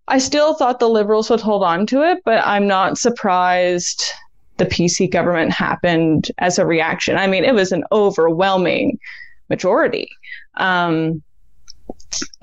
I 0.08 0.20
still 0.20 0.54
thought 0.54 0.80
the 0.80 0.90
liberals 0.90 1.30
would 1.30 1.42
hold 1.42 1.64
on 1.64 1.88
to 1.88 2.04
it, 2.04 2.20
but 2.26 2.46
I'm 2.46 2.68
not 2.68 2.98
surprised 2.98 4.04
the 4.58 4.66
PC 4.66 5.12
government 5.12 5.52
happened 5.52 6.32
as 6.38 6.60
a 6.60 6.66
reaction. 6.66 7.18
I 7.18 7.28
mean, 7.28 7.44
it 7.44 7.56
was 7.56 7.72
an 7.72 7.84
overwhelming 7.92 9.00
majority. 9.50 10.10
Um, 10.58 11.24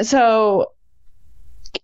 so 0.01 0.73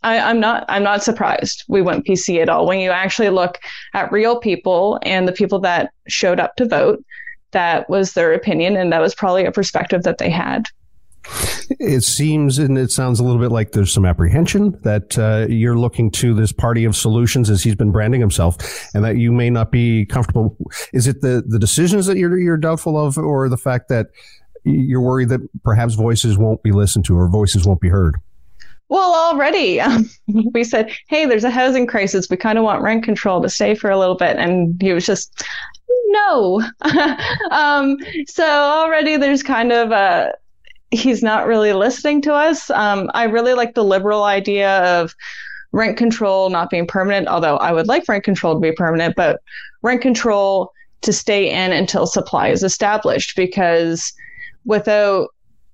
I, 0.02 0.16
am 0.16 0.40
not 0.40 0.64
I'm 0.68 0.82
not 0.82 1.02
surprised 1.02 1.64
we 1.68 1.82
went 1.82 2.06
PC 2.06 2.40
at 2.42 2.48
all. 2.48 2.66
When 2.66 2.80
you 2.80 2.90
actually 2.90 3.30
look 3.30 3.58
at 3.94 4.12
real 4.12 4.38
people 4.38 4.98
and 5.02 5.26
the 5.26 5.32
people 5.32 5.58
that 5.60 5.92
showed 6.08 6.40
up 6.40 6.56
to 6.56 6.66
vote, 6.66 7.04
that 7.52 7.88
was 7.88 8.12
their 8.12 8.32
opinion, 8.32 8.76
and 8.76 8.92
that 8.92 9.00
was 9.00 9.14
probably 9.14 9.44
a 9.44 9.52
perspective 9.52 10.02
that 10.02 10.18
they 10.18 10.30
had. 10.30 10.64
It 11.78 12.02
seems 12.02 12.58
and 12.58 12.78
it 12.78 12.90
sounds 12.90 13.20
a 13.20 13.24
little 13.24 13.40
bit 13.40 13.52
like 13.52 13.72
there's 13.72 13.92
some 13.92 14.06
apprehension 14.06 14.78
that 14.82 15.18
uh, 15.18 15.46
you're 15.50 15.76
looking 15.76 16.10
to 16.12 16.32
this 16.32 16.52
party 16.52 16.84
of 16.84 16.96
solutions 16.96 17.50
as 17.50 17.62
he's 17.62 17.74
been 17.74 17.90
branding 17.90 18.20
himself, 18.20 18.56
and 18.94 19.04
that 19.04 19.18
you 19.18 19.32
may 19.32 19.50
not 19.50 19.70
be 19.70 20.06
comfortable. 20.06 20.56
Is 20.92 21.06
it 21.06 21.20
the 21.20 21.44
the 21.46 21.58
decisions 21.58 22.06
that 22.06 22.16
you're 22.16 22.38
you're 22.38 22.56
doubtful 22.56 22.98
of, 22.98 23.18
or 23.18 23.48
the 23.48 23.58
fact 23.58 23.88
that 23.88 24.06
you're 24.64 25.00
worried 25.00 25.28
that 25.28 25.40
perhaps 25.62 25.94
voices 25.94 26.38
won't 26.38 26.62
be 26.62 26.72
listened 26.72 27.04
to 27.06 27.16
or 27.16 27.28
voices 27.28 27.66
won't 27.66 27.80
be 27.80 27.88
heard? 27.88 28.16
Well, 28.88 29.14
already 29.14 29.80
um, 29.80 30.08
we 30.52 30.64
said, 30.64 30.90
hey, 31.08 31.26
there's 31.26 31.44
a 31.44 31.50
housing 31.50 31.86
crisis. 31.86 32.28
We 32.30 32.36
kind 32.36 32.58
of 32.58 32.64
want 32.64 32.82
rent 32.82 33.04
control 33.04 33.42
to 33.42 33.48
stay 33.48 33.74
for 33.74 33.90
a 33.90 33.98
little 33.98 34.16
bit. 34.16 34.36
And 34.36 34.80
he 34.80 34.92
was 34.92 35.06
just, 35.06 35.44
no. 36.08 36.62
um, 37.50 37.96
so 38.26 38.44
already 38.44 39.16
there's 39.16 39.42
kind 39.42 39.72
of 39.72 39.90
a, 39.90 40.34
he's 40.90 41.22
not 41.22 41.46
really 41.46 41.72
listening 41.72 42.22
to 42.22 42.32
us. 42.32 42.70
Um, 42.70 43.10
I 43.14 43.24
really 43.24 43.54
like 43.54 43.74
the 43.74 43.84
liberal 43.84 44.24
idea 44.24 45.00
of 45.00 45.14
rent 45.72 45.96
control 45.96 46.50
not 46.50 46.70
being 46.70 46.86
permanent, 46.86 47.28
although 47.28 47.56
I 47.56 47.72
would 47.72 47.88
like 47.88 48.08
rent 48.08 48.24
control 48.24 48.54
to 48.54 48.60
be 48.60 48.72
permanent, 48.72 49.14
but 49.16 49.40
rent 49.82 50.00
control 50.00 50.72
to 51.02 51.12
stay 51.12 51.50
in 51.50 51.72
until 51.72 52.06
supply 52.06 52.48
is 52.48 52.62
established 52.62 53.36
because 53.36 54.12
without 54.64 55.28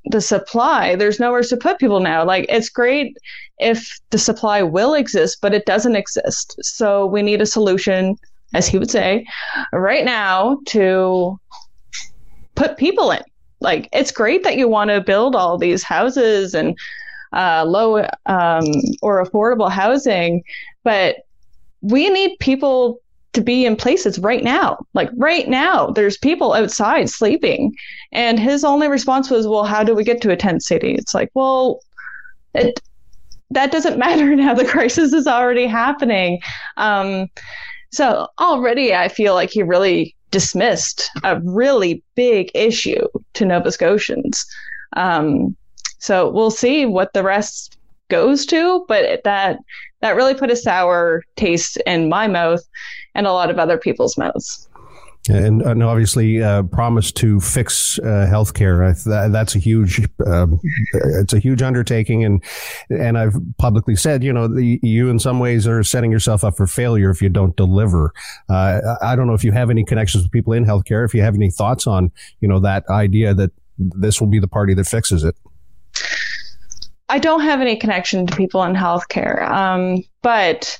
the 0.07 0.21
supply, 0.21 0.97
there's 0.97 1.21
nowhere 1.21 1.43
to 1.43 1.57
put 1.57 1.79
people 1.79 2.01
now. 2.01 2.25
Like 2.25 2.47
it's 2.49 2.69
great 2.69 3.17
if 3.59 3.99
the 4.11 4.19
supply 4.19 4.63
will 4.63 4.95
exist, 4.95 5.39
but 5.41 5.55
it 5.55 5.65
doesn't 5.65 5.97
exist. 5.97 6.57
So 6.61 7.07
we 7.07 7.23
need 7.23 7.41
a 7.41 7.47
solution, 7.47 8.17
as 8.55 8.67
he 8.67 8.79
would 8.79 8.91
say, 8.91 9.27
right 9.73 10.05
now 10.05 10.59
to 10.67 11.39
put 12.55 12.77
people 12.77 13.11
in 13.11 13.21
like 13.61 13.89
it's 13.93 14.13
great 14.13 14.45
that 14.45 14.57
you 14.57 14.69
want 14.69 14.91
to 14.91 15.01
build 15.01 15.35
all 15.35 15.59
these 15.59 15.83
houses 15.83 16.55
and 16.55 16.77
uh, 17.33 17.65
low 17.67 18.07
um, 18.27 18.65
or 19.03 19.25
affordable 19.25 19.71
housing, 19.71 20.45
but 20.85 21.17
we 21.81 22.09
need 22.11 22.37
people 22.39 23.01
to 23.33 23.41
be 23.41 23.67
in 23.67 23.75
places 23.75 24.19
right 24.21 24.45
now. 24.45 24.79
Like 24.95 25.11
right 25.17 25.49
now, 25.49 25.89
there's 25.89 26.17
people 26.17 26.53
outside 26.53 27.11
sleeping. 27.11 27.75
And 28.13 28.39
his 28.39 28.63
only 28.63 28.87
response 28.87 29.31
was, 29.31 29.49
Well, 29.49 29.65
how 29.65 29.83
do 29.83 29.95
we 29.95 30.05
get 30.05 30.21
to 30.23 30.31
a 30.31 30.37
tent 30.37 30.63
city? 30.63 30.95
It's 30.95 31.15
like, 31.15 31.31
well, 31.35 31.81
it 32.55 32.81
that 33.51 33.73
doesn't 33.73 33.99
matter 34.07 34.37
now. 34.37 34.55
The 34.55 34.65
crisis 34.65 35.13
is 35.13 35.27
already 35.27 35.67
happening. 35.67 36.41
Um, 36.77 37.29
so 37.95 38.27
already 38.41 38.93
I 38.93 39.09
feel 39.09 39.35
like 39.35 39.51
he 39.51 39.63
really 39.63 40.17
dismissed 40.33 41.09
a 41.23 41.41
really 41.45 42.03
big 42.17 42.51
issue 42.55 43.07
to 43.35 43.45
Nova 43.45 43.71
Scotians. 43.71 44.45
Um, 44.97 45.57
so 45.99 46.29
we'll 46.29 46.51
see 46.51 46.87
what 46.87 47.13
the 47.13 47.23
rest 47.23 47.79
goes 48.09 48.45
to, 48.47 48.85
but 48.89 49.23
that 49.23 49.59
that 50.01 50.17
really 50.17 50.35
put 50.35 50.51
a 50.51 50.57
sour 50.57 51.23
taste 51.37 51.77
in 51.87 52.09
my 52.09 52.27
mouth 52.27 52.63
and 53.15 53.29
a 53.29 53.33
lot 53.33 53.49
of 53.49 53.61
other 53.61 53.79
people's 53.79 54.19
mouths. 54.19 54.69
And, 55.29 55.63
and 55.63 55.83
obviously, 55.83 56.43
uh, 56.43 56.65
promise 56.65 57.11
to 57.13 57.41
fix 57.41 57.99
uh, 58.01 58.29
healthcare. 58.31 59.03
That, 59.05 59.33
that's 59.33 59.55
a 59.55 59.59
huge, 59.59 60.07
um, 60.27 60.61
it's 60.93 61.33
a 61.33 61.39
huge 61.39 61.63
undertaking. 61.63 62.25
And 62.25 62.45
and 62.91 63.17
I've 63.17 63.35
publicly 63.57 63.97
said, 63.97 64.23
you 64.23 64.35
know, 64.35 64.49
the, 64.49 64.79
you 64.83 65.09
in 65.09 65.19
some 65.19 65.39
ways 65.39 65.67
are 65.67 65.83
setting 65.83 66.13
yourself 66.13 66.45
up 66.45 66.59
for 66.59 66.67
failure 66.67 67.11
if 67.11 67.23
you 67.23 67.31
don't 67.31 67.57
deliver. 67.57 68.13
Uh, 68.51 68.81
I 69.01 69.17
don't 69.17 69.27
know 69.27 69.33
if 69.33 69.45
you 69.45 69.53
have 69.53 69.71
any 69.71 69.83
connections 69.83 70.25
with 70.25 70.33
people 70.33 70.53
in 70.53 70.67
healthcare. 70.67 71.07
If 71.07 71.15
you 71.15 71.23
have 71.23 71.35
any 71.35 71.51
thoughts 71.51 71.87
on, 71.87 72.13
you 72.41 72.49
know, 72.49 72.61
that 72.61 72.87
idea 72.91 73.33
that 73.33 73.51
this 73.79 74.21
will 74.21 74.29
be 74.29 74.39
the 74.39 74.49
party 74.49 74.75
that 74.75 74.85
fixes 74.85 75.25
it. 75.25 75.35
I 77.09 77.19
don't 77.19 77.41
have 77.41 77.61
any 77.61 77.77
connection 77.77 78.27
to 78.27 78.37
people 78.37 78.63
in 78.65 78.75
healthcare, 78.75 79.49
um, 79.49 80.03
but 80.23 80.79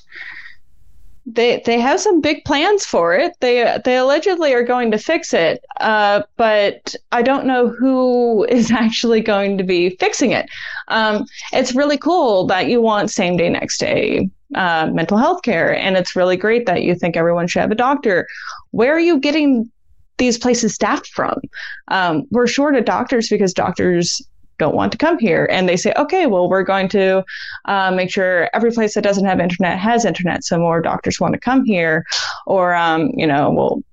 they 1.25 1.61
they 1.65 1.79
have 1.79 1.99
some 1.99 2.21
big 2.21 2.43
plans 2.45 2.85
for 2.85 3.15
it. 3.15 3.33
They 3.39 3.77
they 3.83 3.97
allegedly 3.97 4.53
are 4.53 4.63
going 4.63 4.91
to 4.91 4.97
fix 4.97 5.33
it, 5.33 5.63
uh, 5.79 6.21
but 6.37 6.95
I 7.11 7.21
don't 7.21 7.45
know 7.45 7.67
who 7.67 8.43
is 8.49 8.71
actually 8.71 9.21
going 9.21 9.57
to 9.57 9.63
be 9.63 9.91
fixing 9.97 10.31
it. 10.31 10.47
Um, 10.87 11.25
it's 11.51 11.75
really 11.75 11.97
cool 11.97 12.45
that 12.47 12.67
you 12.67 12.81
want 12.81 13.09
same 13.09 13.37
day, 13.37 13.49
next 13.49 13.79
day 13.79 14.29
uh, 14.53 14.89
mental 14.93 15.17
health 15.17 15.41
care, 15.41 15.75
and 15.75 15.97
it's 15.97 16.15
really 16.15 16.37
great 16.37 16.65
that 16.65 16.83
you 16.83 16.95
think 16.95 17.17
everyone 17.17 17.47
should 17.47 17.61
have 17.61 17.71
a 17.71 17.75
doctor. 17.75 18.27
Where 18.71 18.93
are 18.93 18.99
you 18.99 19.19
getting 19.19 19.71
these 20.17 20.37
places 20.37 20.73
staffed 20.73 21.07
from? 21.07 21.39
Um, 21.87 22.23
we're 22.29 22.47
short 22.47 22.75
of 22.75 22.85
doctors 22.85 23.29
because 23.29 23.53
doctors 23.53 24.21
don't 24.57 24.75
want 24.75 24.91
to 24.91 24.97
come 24.97 25.17
here. 25.19 25.47
And 25.51 25.67
they 25.67 25.77
say, 25.77 25.93
okay, 25.97 26.25
well, 26.25 26.49
we're 26.49 26.63
going 26.63 26.89
to 26.89 27.23
uh, 27.65 27.91
make 27.91 28.11
sure 28.11 28.49
every 28.53 28.71
place 28.71 28.93
that 28.95 29.03
doesn't 29.03 29.25
have 29.25 29.39
internet 29.39 29.77
has 29.79 30.05
internet, 30.05 30.43
so 30.43 30.57
more 30.57 30.81
doctors 30.81 31.19
want 31.19 31.33
to 31.33 31.39
come 31.39 31.65
here, 31.65 32.05
or 32.45 32.73
um, 32.73 33.11
you 33.15 33.27
know, 33.27 33.51
we'll 33.51 33.83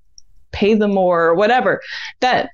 pay 0.52 0.74
them 0.74 0.94
more, 0.94 1.24
or 1.24 1.34
whatever. 1.34 1.80
That 2.20 2.50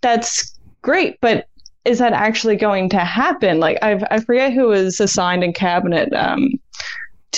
that's 0.00 0.54
great, 0.82 1.18
but 1.20 1.46
is 1.84 1.98
that 1.98 2.12
actually 2.12 2.56
going 2.56 2.88
to 2.90 2.98
happen? 2.98 3.60
Like, 3.60 3.78
I've, 3.82 4.04
I 4.10 4.20
forget 4.20 4.52
who 4.52 4.68
was 4.68 5.00
assigned 5.00 5.42
in 5.42 5.52
cabinet. 5.54 6.12
Um, 6.12 6.60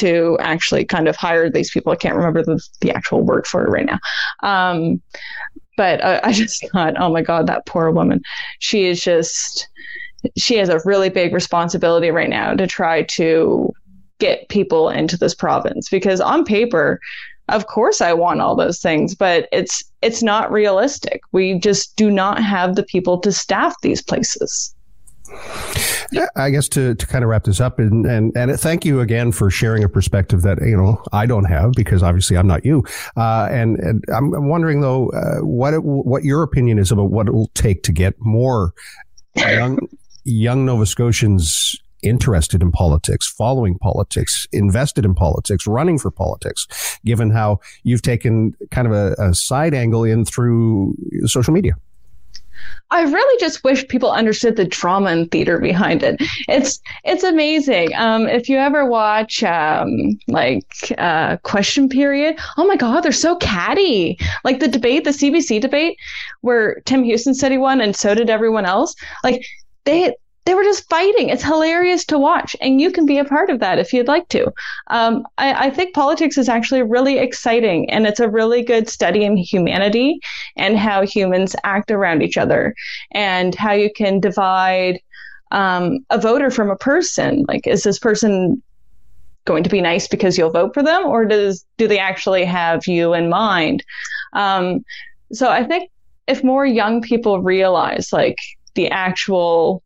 to 0.00 0.36
actually 0.40 0.84
kind 0.84 1.08
of 1.08 1.16
hire 1.16 1.50
these 1.50 1.70
people. 1.70 1.92
I 1.92 1.96
can't 1.96 2.16
remember 2.16 2.42
the, 2.42 2.60
the 2.80 2.90
actual 2.90 3.22
word 3.22 3.46
for 3.46 3.64
it 3.64 3.70
right 3.70 3.86
now. 3.86 3.98
Um, 4.42 5.00
but 5.76 6.04
I, 6.04 6.20
I 6.24 6.32
just 6.32 6.66
thought, 6.72 6.94
oh 6.98 7.12
my 7.12 7.22
God, 7.22 7.46
that 7.46 7.66
poor 7.66 7.90
woman. 7.90 8.22
She 8.58 8.86
is 8.86 9.02
just, 9.02 9.68
she 10.36 10.56
has 10.56 10.68
a 10.68 10.80
really 10.84 11.08
big 11.08 11.32
responsibility 11.32 12.10
right 12.10 12.28
now 12.28 12.54
to 12.54 12.66
try 12.66 13.02
to 13.02 13.72
get 14.18 14.48
people 14.48 14.90
into 14.90 15.16
this 15.16 15.34
province 15.34 15.88
because 15.88 16.20
on 16.20 16.44
paper, 16.44 17.00
of 17.48 17.66
course 17.66 18.00
I 18.00 18.12
want 18.12 18.40
all 18.40 18.54
those 18.54 18.80
things, 18.80 19.14
but 19.14 19.48
it's 19.50 19.82
it's 20.02 20.22
not 20.22 20.52
realistic. 20.52 21.20
We 21.32 21.58
just 21.58 21.96
do 21.96 22.10
not 22.10 22.42
have 22.42 22.76
the 22.76 22.82
people 22.82 23.18
to 23.20 23.32
staff 23.32 23.74
these 23.82 24.02
places. 24.02 24.74
I 26.36 26.50
guess 26.50 26.68
to, 26.70 26.94
to 26.94 27.06
kind 27.06 27.22
of 27.22 27.30
wrap 27.30 27.44
this 27.44 27.60
up 27.60 27.78
and, 27.78 28.04
and, 28.06 28.36
and 28.36 28.58
thank 28.58 28.84
you 28.84 29.00
again 29.00 29.32
for 29.32 29.50
sharing 29.50 29.84
a 29.84 29.88
perspective 29.88 30.42
that, 30.42 30.58
you 30.60 30.76
know, 30.76 31.02
I 31.12 31.26
don't 31.26 31.44
have 31.44 31.72
because 31.72 32.02
obviously 32.02 32.36
I'm 32.36 32.46
not 32.46 32.64
you. 32.64 32.84
Uh, 33.16 33.48
and, 33.50 33.78
and 33.78 34.04
I'm 34.12 34.48
wondering 34.48 34.80
though, 34.80 35.10
uh, 35.10 35.44
what, 35.44 35.74
it, 35.74 35.84
what 35.84 36.24
your 36.24 36.42
opinion 36.42 36.78
is 36.78 36.90
about 36.90 37.10
what 37.10 37.28
it 37.28 37.32
will 37.32 37.50
take 37.54 37.82
to 37.84 37.92
get 37.92 38.14
more 38.18 38.74
young, 39.36 39.78
young 40.24 40.66
Nova 40.66 40.86
Scotians 40.86 41.76
interested 42.02 42.62
in 42.62 42.72
politics, 42.72 43.28
following 43.28 43.78
politics, 43.78 44.46
invested 44.52 45.04
in 45.04 45.14
politics, 45.14 45.66
running 45.66 45.98
for 45.98 46.10
politics, 46.10 46.98
given 47.04 47.30
how 47.30 47.60
you've 47.82 48.02
taken 48.02 48.54
kind 48.70 48.86
of 48.86 48.92
a, 48.92 49.14
a 49.18 49.34
side 49.34 49.74
angle 49.74 50.04
in 50.04 50.24
through 50.24 50.94
social 51.26 51.52
media? 51.52 51.74
I 52.92 53.02
really 53.02 53.40
just 53.40 53.62
wish 53.62 53.86
people 53.86 54.10
understood 54.10 54.56
the 54.56 54.64
drama 54.64 55.10
and 55.10 55.30
theater 55.30 55.58
behind 55.58 56.02
it. 56.02 56.16
It's 56.48 56.80
it's 57.04 57.22
amazing. 57.22 57.94
Um, 57.94 58.26
if 58.26 58.48
you 58.48 58.58
ever 58.58 58.84
watch 58.84 59.42
um, 59.44 60.18
like 60.26 60.92
uh, 60.98 61.36
Question 61.38 61.88
Period, 61.88 62.38
oh 62.56 62.66
my 62.66 62.76
God, 62.76 63.02
they're 63.02 63.12
so 63.12 63.36
catty. 63.36 64.18
Like 64.44 64.58
the 64.58 64.68
debate, 64.68 65.04
the 65.04 65.10
CBC 65.10 65.60
debate, 65.60 65.98
where 66.40 66.80
Tim 66.86 67.04
Houston 67.04 67.34
said 67.34 67.52
he 67.52 67.58
won, 67.58 67.80
and 67.80 67.94
so 67.94 68.14
did 68.14 68.30
everyone 68.30 68.66
else. 68.66 68.94
Like 69.22 69.44
they 69.84 70.14
they 70.44 70.54
were 70.54 70.64
just 70.64 70.88
fighting. 70.88 71.28
It's 71.28 71.42
hilarious 71.42 72.04
to 72.06 72.18
watch, 72.18 72.56
and 72.60 72.80
you 72.80 72.90
can 72.90 73.06
be 73.06 73.18
a 73.18 73.24
part 73.24 73.50
of 73.50 73.60
that 73.60 73.78
if 73.78 73.92
you'd 73.92 74.08
like 74.08 74.28
to. 74.28 74.52
Um, 74.88 75.26
I, 75.38 75.66
I, 75.66 75.70
think 75.70 75.94
politics 75.94 76.38
is 76.38 76.48
actually 76.48 76.82
really 76.82 77.18
exciting, 77.18 77.90
and 77.90 78.06
it's 78.06 78.20
a 78.20 78.28
really 78.28 78.62
good 78.62 78.88
study 78.88 79.24
in 79.24 79.36
humanity 79.36 80.18
and 80.56 80.78
how 80.78 81.02
humans 81.02 81.54
act 81.64 81.90
around 81.90 82.22
each 82.22 82.38
other, 82.38 82.74
and 83.12 83.54
how 83.54 83.72
you 83.72 83.90
can 83.94 84.18
divide 84.18 85.00
um, 85.50 85.98
a 86.08 86.18
voter 86.18 86.50
from 86.50 86.70
a 86.70 86.76
person. 86.76 87.44
Like, 87.46 87.66
is 87.66 87.82
this 87.82 87.98
person 87.98 88.62
going 89.44 89.62
to 89.62 89.70
be 89.70 89.80
nice 89.80 90.08
because 90.08 90.38
you'll 90.38 90.50
vote 90.50 90.72
for 90.72 90.82
them, 90.82 91.04
or 91.06 91.26
does 91.26 91.66
do 91.76 91.86
they 91.86 91.98
actually 91.98 92.44
have 92.44 92.86
you 92.86 93.12
in 93.12 93.28
mind? 93.28 93.84
Um, 94.32 94.84
so 95.32 95.50
I 95.50 95.64
think 95.64 95.90
if 96.26 96.42
more 96.42 96.64
young 96.64 97.02
people 97.02 97.42
realize 97.42 98.12
like 98.12 98.38
the 98.74 98.88
actual 98.88 99.82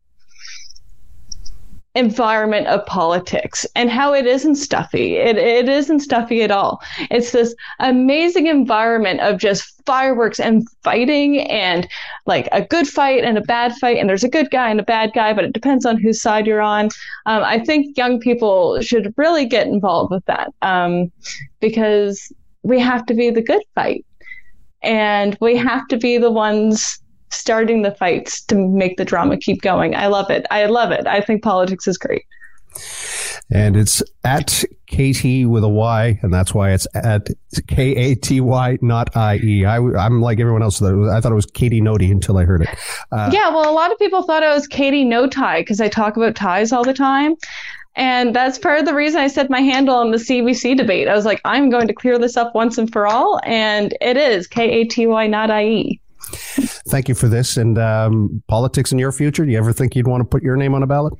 environment 1.95 2.67
of 2.67 2.85
politics 2.85 3.65
and 3.75 3.89
how 3.89 4.13
it 4.13 4.25
isn't 4.25 4.55
stuffy. 4.55 5.15
It, 5.15 5.37
it 5.37 5.69
isn't 5.69 6.01
stuffy 6.01 6.43
at 6.43 6.51
all. 6.51 6.81
It's 7.09 7.31
this 7.31 7.55
amazing 7.79 8.47
environment 8.47 9.21
of 9.21 9.39
just 9.39 9.81
fireworks 9.85 10.39
and 10.39 10.67
fighting 10.83 11.41
and 11.41 11.87
like 12.25 12.49
a 12.51 12.61
good 12.61 12.87
fight 12.87 13.23
and 13.23 13.37
a 13.37 13.41
bad 13.41 13.73
fight. 13.75 13.97
And 13.97 14.09
there's 14.09 14.23
a 14.23 14.29
good 14.29 14.51
guy 14.51 14.69
and 14.69 14.79
a 14.79 14.83
bad 14.83 15.11
guy, 15.13 15.33
but 15.33 15.45
it 15.45 15.53
depends 15.53 15.85
on 15.85 15.97
whose 15.97 16.21
side 16.21 16.45
you're 16.45 16.61
on. 16.61 16.85
Um, 17.25 17.43
I 17.43 17.59
think 17.59 17.97
young 17.97 18.19
people 18.19 18.81
should 18.81 19.13
really 19.15 19.45
get 19.45 19.67
involved 19.67 20.11
with 20.11 20.25
that 20.25 20.53
um, 20.61 21.11
because 21.61 22.31
we 22.63 22.79
have 22.79 23.05
to 23.05 23.13
be 23.13 23.29
the 23.29 23.41
good 23.41 23.61
fight 23.73 24.05
and 24.81 25.37
we 25.39 25.55
have 25.55 25.87
to 25.87 25.97
be 25.97 26.17
the 26.17 26.31
ones 26.31 26.99
starting 27.29 27.81
the 27.81 27.91
fights 27.91 28.41
to 28.45 28.55
make 28.55 28.97
the 28.97 29.05
drama 29.05 29.37
keep 29.37 29.61
going. 29.61 29.95
I 29.95 30.07
love 30.07 30.29
it. 30.29 30.45
I 30.51 30.65
love 30.65 30.91
it. 30.91 31.07
I 31.07 31.21
think 31.21 31.43
politics 31.43 31.87
is 31.87 31.97
great. 31.97 32.25
And 33.51 33.77
it's 33.77 34.01
at 34.23 34.63
KT 34.87 35.47
with 35.47 35.63
a 35.63 35.69
Y, 35.69 36.19
and 36.21 36.33
that's 36.33 36.53
why 36.53 36.71
it's 36.71 36.87
at 36.95 37.29
K 37.67 37.95
A 37.95 38.15
T 38.15 38.41
Y, 38.41 38.77
not 38.81 39.15
I 39.15 39.37
E. 39.37 39.65
I'm 39.65 40.21
like 40.21 40.39
everyone 40.39 40.63
else. 40.63 40.81
I 40.81 41.21
thought 41.21 41.31
it 41.31 41.35
was 41.35 41.45
Katie 41.45 41.79
Noti 41.79 42.11
until 42.11 42.37
I 42.37 42.43
heard 42.43 42.63
it. 42.63 42.69
Uh, 43.11 43.29
yeah, 43.31 43.49
well, 43.49 43.69
a 43.69 43.71
lot 43.71 43.91
of 43.91 43.99
people 43.99 44.23
thought 44.23 44.43
it 44.43 44.47
was 44.47 44.67
Katie 44.67 45.05
No 45.05 45.27
Tie 45.27 45.61
because 45.61 45.79
I 45.79 45.87
talk 45.87 46.17
about 46.17 46.35
ties 46.35 46.71
all 46.71 46.83
the 46.83 46.93
time. 46.93 47.35
And 47.95 48.35
that's 48.35 48.57
part 48.57 48.79
of 48.79 48.85
the 48.85 48.93
reason 48.93 49.21
I 49.21 49.27
said 49.27 49.49
my 49.49 49.61
handle 49.61 49.95
on 49.95 50.11
the 50.11 50.17
CBC 50.17 50.75
debate. 50.75 51.07
I 51.07 51.13
was 51.13 51.23
like, 51.23 51.39
I'm 51.45 51.69
going 51.69 51.87
to 51.87 51.93
clear 51.93 52.19
this 52.19 52.35
up 52.35 52.53
once 52.53 52.77
and 52.77 52.91
for 52.91 53.07
all. 53.07 53.39
And 53.45 53.95
it 54.01 54.17
is 54.17 54.47
K 54.47 54.81
A 54.81 54.83
T 54.85 55.07
Y, 55.07 55.27
not 55.27 55.49
I 55.49 55.65
E. 55.65 56.01
Thank 56.87 57.09
you 57.09 57.15
for 57.15 57.27
this. 57.27 57.57
And 57.57 57.77
um, 57.77 58.43
politics 58.47 58.91
in 58.91 58.99
your 58.99 59.11
future, 59.11 59.45
do 59.45 59.51
you 59.51 59.57
ever 59.57 59.73
think 59.73 59.95
you'd 59.95 60.07
want 60.07 60.21
to 60.21 60.25
put 60.25 60.43
your 60.43 60.55
name 60.55 60.73
on 60.73 60.83
a 60.83 60.87
ballot? 60.87 61.13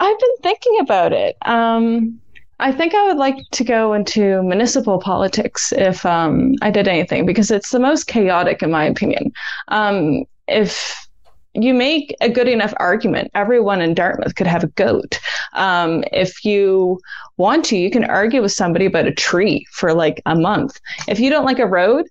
I've 0.00 0.18
been 0.18 0.36
thinking 0.42 0.78
about 0.80 1.12
it. 1.12 1.36
Um, 1.42 2.20
I 2.58 2.72
think 2.72 2.94
I 2.94 3.06
would 3.06 3.16
like 3.16 3.38
to 3.52 3.64
go 3.64 3.94
into 3.94 4.42
municipal 4.42 4.98
politics 4.98 5.72
if 5.72 6.04
um, 6.04 6.54
I 6.62 6.70
did 6.70 6.88
anything 6.88 7.24
because 7.24 7.50
it's 7.50 7.70
the 7.70 7.78
most 7.78 8.06
chaotic, 8.06 8.62
in 8.62 8.70
my 8.70 8.84
opinion. 8.84 9.32
Um, 9.68 10.24
if 10.46 11.06
you 11.54 11.74
make 11.74 12.14
a 12.20 12.28
good 12.28 12.48
enough 12.48 12.74
argument, 12.76 13.30
everyone 13.34 13.80
in 13.80 13.94
Dartmouth 13.94 14.34
could 14.36 14.46
have 14.46 14.62
a 14.62 14.68
goat. 14.68 15.18
Um, 15.54 16.04
if 16.12 16.44
you 16.44 17.00
want 17.38 17.64
to, 17.66 17.76
you 17.76 17.90
can 17.90 18.04
argue 18.04 18.42
with 18.42 18.52
somebody 18.52 18.86
about 18.86 19.06
a 19.06 19.14
tree 19.14 19.66
for 19.72 19.94
like 19.94 20.22
a 20.26 20.36
month. 20.36 20.78
If 21.08 21.18
you 21.18 21.30
don't 21.30 21.46
like 21.46 21.58
a 21.58 21.66
road, 21.66 22.06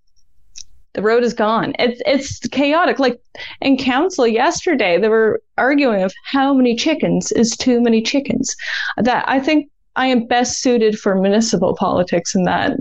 the 0.99 1.05
road 1.05 1.23
is 1.23 1.33
gone. 1.33 1.73
It's 1.79 2.01
it's 2.05 2.39
chaotic. 2.49 2.99
Like 2.99 3.21
in 3.61 3.77
council 3.77 4.27
yesterday, 4.27 4.99
they 4.99 5.07
were 5.07 5.41
arguing 5.57 6.03
of 6.03 6.13
how 6.25 6.53
many 6.53 6.75
chickens 6.75 7.31
is 7.31 7.55
too 7.55 7.79
many 7.79 8.01
chickens. 8.01 8.53
That 8.97 9.23
I 9.29 9.39
think 9.39 9.69
I 9.95 10.07
am 10.07 10.27
best 10.27 10.61
suited 10.61 10.99
for 10.99 11.15
municipal 11.15 11.73
politics 11.73 12.35
in 12.35 12.43
that 12.43 12.77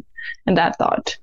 in 0.49 0.55
that 0.55 0.77
thought. 0.79 1.17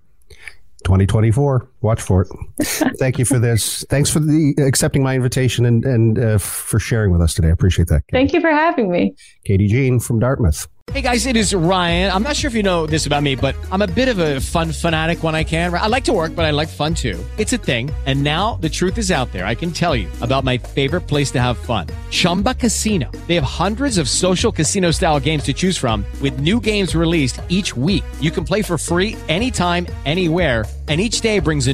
2024. 0.85 1.67
Watch 1.85 2.01
for 2.01 2.23
it. 2.23 2.27
Thank 2.97 3.19
you 3.19 3.25
for 3.25 3.37
this. 3.37 3.85
Thanks 3.91 4.09
for 4.09 4.19
the 4.19 4.55
accepting 4.57 5.03
my 5.03 5.13
invitation 5.15 5.67
and 5.67 5.85
and 5.85 6.17
uh, 6.17 6.37
for 6.39 6.79
sharing 6.79 7.11
with 7.11 7.21
us 7.21 7.35
today. 7.35 7.49
I 7.49 7.51
appreciate 7.51 7.89
that. 7.89 8.07
Katie. 8.07 8.17
Thank 8.17 8.33
you 8.33 8.41
for 8.41 8.49
having 8.49 8.89
me. 8.89 9.13
Katie 9.45 9.67
Jean 9.67 9.99
from 9.99 10.17
Dartmouth. 10.17 10.67
Hey 10.91 11.01
guys, 11.01 11.25
it 11.25 11.35
is 11.35 11.53
Ryan. 11.53 12.11
I'm 12.11 12.23
not 12.23 12.35
sure 12.35 12.47
if 12.47 12.53
you 12.53 12.63
know 12.63 12.85
this 12.85 13.05
about 13.05 13.21
me, 13.21 13.35
but 13.35 13.55
I'm 13.71 13.81
a 13.81 13.87
bit 13.87 14.07
of 14.07 14.17
a 14.19 14.39
fun 14.39 14.71
fanatic 14.71 15.23
when 15.23 15.35
I 15.35 15.43
can. 15.43 15.73
I 15.73 15.87
like 15.87 16.05
to 16.05 16.13
work, 16.13 16.35
but 16.35 16.45
I 16.45 16.51
like 16.51 16.69
fun 16.69 16.93
too. 16.95 17.23
It's 17.37 17.53
a 17.53 17.57
thing. 17.57 17.91
And 18.05 18.23
now 18.23 18.55
the 18.61 18.69
truth 18.69 18.97
is 18.97 19.11
out 19.11 19.31
there. 19.31 19.45
I 19.45 19.55
can 19.55 19.71
tell 19.71 19.95
you 19.95 20.07
about 20.21 20.43
my 20.43 20.57
favorite 20.57 21.01
place 21.01 21.31
to 21.31 21.41
have 21.41 21.57
fun. 21.57 21.87
Chumba 22.11 22.53
Casino. 22.53 23.11
They 23.27 23.35
have 23.35 23.43
hundreds 23.43 23.97
of 23.97 24.07
social 24.07 24.51
casino 24.51 24.91
style 24.91 25.19
games 25.19 25.43
to 25.43 25.53
choose 25.53 25.77
from 25.77 26.05
with 26.21 26.39
new 26.39 26.59
games 26.59 26.95
released 26.95 27.41
each 27.49 27.75
week. 27.75 28.03
You 28.21 28.31
can 28.31 28.45
play 28.45 28.61
for 28.61 28.77
free 28.77 29.17
anytime, 29.27 29.87
anywhere 30.05 30.65
and 30.87 31.01
each 31.01 31.21
day 31.21 31.39
brings 31.39 31.67
a 31.67 31.73